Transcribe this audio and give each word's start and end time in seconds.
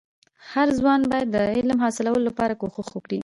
هرځوان 0.51 1.01
باید 1.11 1.27
د 1.31 1.37
علم 1.55 1.77
د 1.79 1.81
حاصلولو 1.83 2.21
لپاره 2.27 2.53
کوښښ 2.61 2.89
وکړي. 2.93 3.19